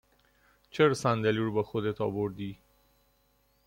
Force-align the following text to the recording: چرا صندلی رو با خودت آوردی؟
چرا 0.69 0.93
صندلی 0.93 1.37
رو 1.37 1.51
با 1.51 1.63
خودت 1.63 2.01
آوردی؟ 2.01 2.59